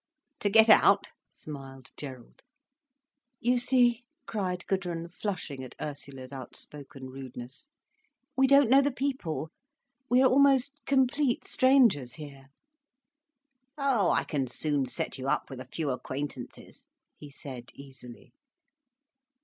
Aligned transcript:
"To 0.39 0.49
get 0.49 0.67
out?" 0.67 1.11
smiled 1.29 1.91
Gerald. 1.95 2.41
"You 3.39 3.59
see," 3.59 4.03
cried 4.25 4.65
Gudrun, 4.65 5.07
flushing 5.09 5.63
at 5.63 5.75
Ursula's 5.79 6.31
outspoken 6.33 7.11
rudeness, 7.11 7.67
"we 8.35 8.47
don't 8.47 8.67
know 8.71 8.81
the 8.81 8.91
people, 8.91 9.51
we 10.09 10.23
are 10.23 10.27
almost 10.27 10.81
complete 10.87 11.45
strangers 11.45 12.13
here." 12.15 12.47
"Oh, 13.77 14.09
I 14.09 14.23
can 14.23 14.47
soon 14.47 14.87
set 14.87 15.19
you 15.19 15.29
up 15.29 15.51
with 15.51 15.59
a 15.59 15.67
few 15.71 15.91
acquaintances," 15.91 16.87
he 17.15 17.29
said 17.29 17.69
easily. 17.75 18.33